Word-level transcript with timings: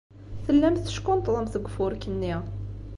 Tellamt 0.45 0.83
teckunṭḍemt 0.85 1.53
deg 1.55 1.67
ufurk-nni. 1.67 2.35